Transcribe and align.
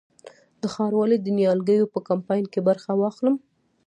د 0.61 0.63
ښاروالۍ 0.73 1.17
د 1.21 1.27
نیالګیو 1.37 1.91
په 1.93 1.99
کمپاین 2.09 2.45
کې 2.51 2.59
برخه 2.67 2.91
واخلم؟ 2.95 3.35